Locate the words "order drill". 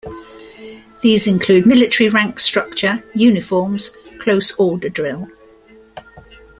4.57-5.27